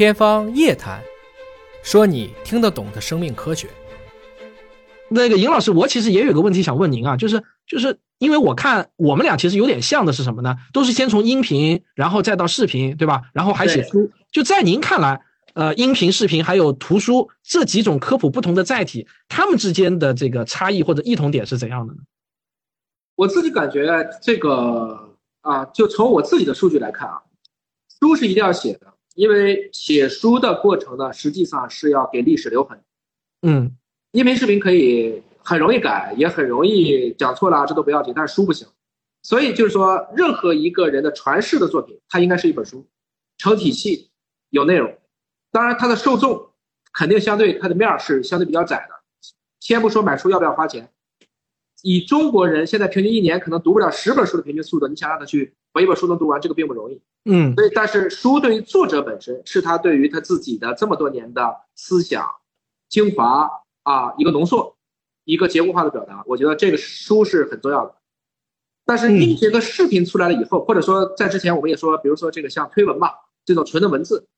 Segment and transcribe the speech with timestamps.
[0.00, 0.98] 天方夜谭，
[1.82, 3.68] 说你听得懂的生命科学。
[5.10, 10.56] 那个尹老师，我其实也有个问题想问您啊，就是就是因为我看我们俩其实有点像的是什么呢？
[10.72, 13.24] 都是先从音频，然后再到视频，对吧？
[13.34, 14.10] 然后还写书。
[14.32, 15.20] 就在您看来，
[15.52, 22.00] 呃，音频、视频还有图书这几种科普不同的载体，它们之间的这个差异或者异同点是怎样的呢？
[23.16, 23.86] 我自己感觉
[24.22, 25.10] 这个
[25.42, 27.20] 啊，就从我自己的数据来看啊，
[28.00, 32.82] 书是一定要写的，因为写书的过程呢，实际上是要给历史留痕。
[33.42, 33.76] 嗯。
[34.12, 38.14] 音频视频可以很容易改，也很容易讲错了，这都不要紧。
[38.16, 38.66] 但是书不行，
[39.22, 42.88] 所以就是说，任何一个人的传世的作品，它应该是一本书，
[43.36, 44.10] 成体系，
[44.48, 44.96] 有内容。
[45.52, 46.48] 当然，它的受众
[46.94, 48.94] 肯定相对它的面儿是相对比较窄的。
[49.60, 50.90] 先不说买书要不要花钱，
[51.82, 57.00] 以中国人现在平均一年可能读不了十本书的平均速度，你想让他去把一本书能读完，这个并不容易。
[57.24, 62.28] 嗯，所以，但是书对于作者本身，是他对于他自己的这么多年的思想
[62.88, 63.50] 精华。
[63.82, 64.76] 啊，一个浓缩，
[65.24, 67.96] 一个结构化的表达，我觉得这个书是很重要的。
[68.84, 73.08] 但是音频和视频出来了以后，或者说在之前我们也说，比如说这个像推文嘛，
[73.46, 74.28] 这种纯的文字，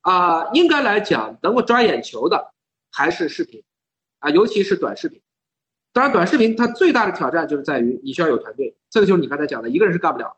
[0.00, 2.54] 啊，应该来讲能够抓眼球的
[2.90, 3.62] 还是视频，
[4.20, 5.20] 啊，尤其是短视频。
[5.92, 10.34] 当然，短视频它最大的挑战就是在于你需要有团队，这个就是你刚才讲的，一个人是干不了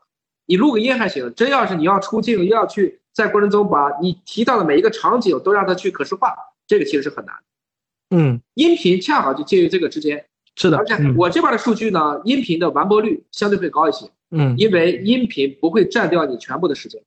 [0.51, 6.35] 你录个音还行，真要是你要出镜，又要去在过程中把你提到的每一个场景都让它去可视化，
[6.67, 7.33] 这个其实是很难。
[8.09, 10.25] 嗯，音频恰好就介于这个之间，
[10.57, 10.77] 是的。
[10.77, 14.11] 而且我这边的数据呢，音频的完播率相对会高一些。
[14.31, 17.01] 嗯，因为音频不会占掉你全部的时间，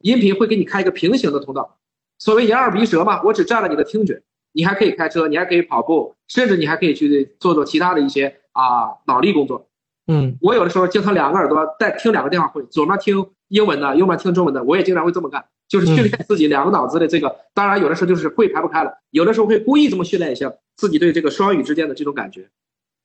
[0.00, 1.78] 音频会给你开一个平行的通道。
[2.18, 9.69] 所谓眼耳鼻舌嘛，我只占了你的听觉，你还可以开车，你还可以跑步，甚至你还可以去做做其他的一些啊脑力工作。
[10.10, 15.44] 嗯，我有的时候经常两个耳朵在听两个电话会，左面听英文的，右面听中文的，我也经常会这么干。
[15.68, 22.50] 就是训练自己两个脑子的这个，当然有的时候就是会排不开了，有的时候会故意这么训练一下自己对这个双语之间的这种感觉。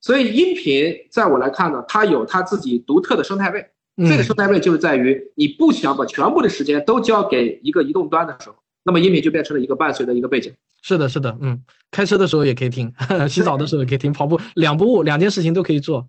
[0.01, 3.67] 所以音频在我来看呢，它有它自己独特的生态位。
[3.97, 10.51] 这个生态位就是在于你不想把全部的时间都交给一个移动端的时候，那么音频就变成了一个伴随的一个背景。
[10.81, 12.91] 是的，是的，嗯，开车的时候也可以听，
[13.29, 16.07] 洗澡的时候也可以听，跑步两不误，两件事情都可以做。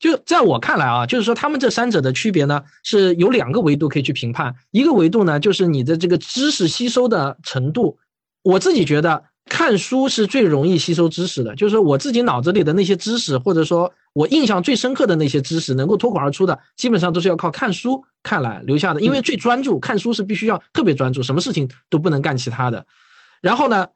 [0.00, 4.54] 就在我看来啊，就是说他们这三者的区别呢，是有两个维度可以去评判。
[4.70, 7.98] 一个维度呢，就是你的这个知识吸收的程度。
[8.42, 19.00] 我自己觉得看书是最容易吸收知识的，就是我自己脑子里的那些知识，或者说我印象最深刻的那些知识，能够脱口而出的，基本上都是要靠看书看来留下的。
[19.00, 22.84] 因为最专注，看书是必须要特别专注，什么事情都不能干其他的。
[23.40, 23.86] 然后呢？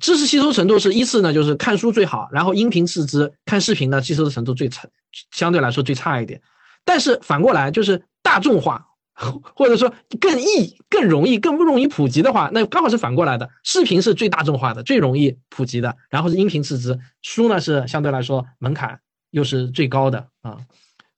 [0.00, 4.88] 知识吸收程度是依次呢，就是看书最好，然后音频次之，看视频呢吸收的程度最差，
[5.30, 6.40] 相对来说最差一点。
[6.84, 13.48] 但是反过来就是大众化，或者说更易、更容易、更不容易普及的话，那刚好是反过来的。
[13.62, 18.98] 视频是最大众化的，最容易普及的，然后是音频次之，书呢是相对来说门槛
[19.30, 20.58] 又是最高的啊。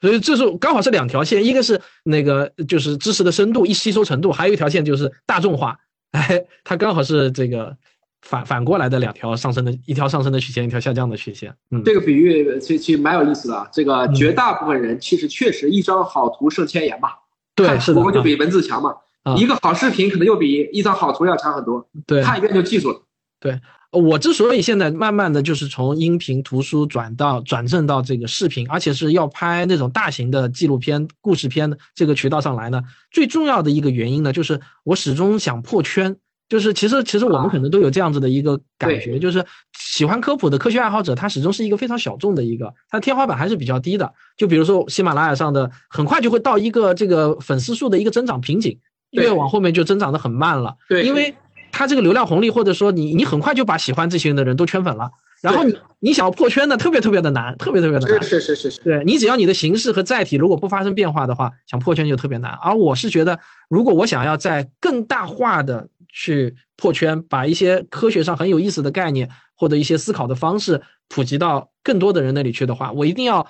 [0.00, 5.78] 所以这是刚好是两条线，一个是那个就是知识的深度、一吸收程度，还有一条线就是大众化，
[6.10, 7.78] 哎，它刚好是这个。
[8.24, 11.54] 反反过来的两条上升的，一条上升的曲线，一条下降的曲线。
[11.70, 13.68] 嗯，这个比喻其其实蛮有意思的。
[13.70, 17.10] 这个绝大部分人其实确实一张好图胜千言嘛。
[17.54, 18.00] 对，是的。
[18.00, 18.94] 图就比文字强嘛。
[19.36, 21.86] 一个好视频可能又比一张好图要强很多。
[22.06, 23.02] 对，看一遍就记住了。
[23.40, 23.60] 对，
[23.92, 36.16] 我之所以现在慢慢的就是从音频图书转到转正到这个视频，而且是要拍那种大型的纪录片、故事片的这个渠道上来呢，最重要的一个原因呢，就是我始终想破圈。
[36.48, 39.44] 就是其实其实我们可能都有这样子的一个感觉，就是
[39.78, 44.12] 喜欢科普的科学爱好者，他始终是一个非常小众的一个，他天花板还是比较低的。
[44.36, 48.78] 就比如说喜马拉雅上的，很快就会到一个这个粉丝数的一个增长瓶颈，
[49.12, 50.76] 越往后面就增长的很慢了。
[50.88, 51.34] 对，因为
[51.72, 55.10] 他这个流量红利，或者说你你很快就把喜欢这些的人都圈粉了，
[55.40, 58.22] 然后你你想要破圈呢，特别特别的难，特别特别的难。
[58.22, 58.80] 是是是是。
[58.82, 62.52] 对你只要你的形式和载体如果不发生变化的话，想破圈就特别难。
[62.62, 73.46] 而我是觉得，如果我想要在更大化的去破圈，把一些科学上很有意思的概念或者一些思考的方式普及到更多的人那里去的话，我一定要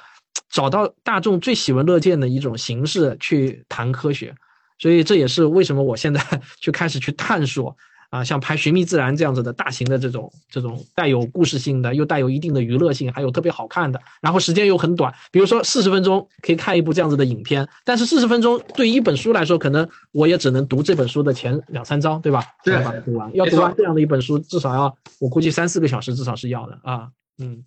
[0.51, 4.35] 找到大众最喜闻乐见的一种形式去谈科学。
[4.79, 6.21] 所以这也是为什么我现在
[6.59, 7.77] 去开始去探索。
[8.15, 17.69] 啊，像拍《寻觅自然》这样子的大型的这种这种带有故事性的，又带有一定的娱乐性，还有特别好看的，然后时间又很短，比如说四十分钟可以看一部这样子的影片。
[17.85, 22.41] 但是四十分钟对于一本书来说，可能我也只能读这本书的前两三章，对吧？
[22.63, 23.29] 对，把它读完。
[23.35, 27.09] 要读完这样的一本书，至少要我估计三四个小时，至少是要的啊。
[27.39, 27.65] 嗯。